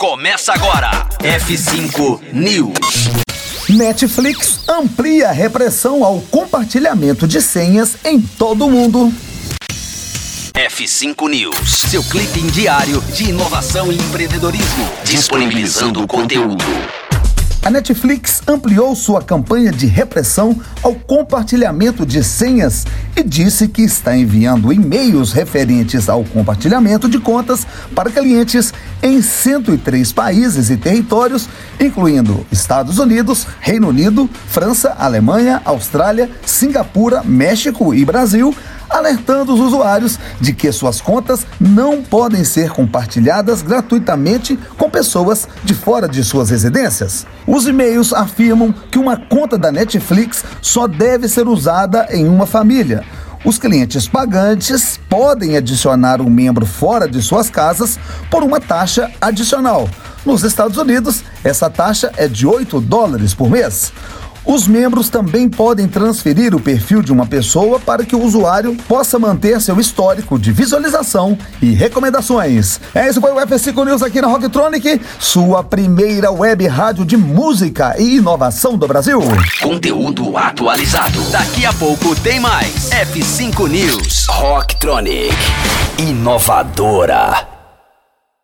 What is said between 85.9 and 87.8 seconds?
Inovadora.